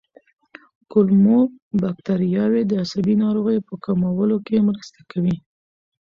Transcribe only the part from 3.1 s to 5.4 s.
ناروغیو په کمولو کې مرسته کوي.